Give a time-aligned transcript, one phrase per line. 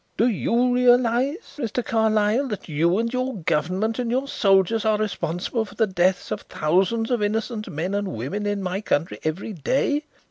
[0.17, 1.85] "Do you realize, Mr.
[1.85, 6.41] Carlyle, that you and your Government and your soldiers are responsible for the death of
[6.41, 10.05] thousands of innocent men and women in my country every day?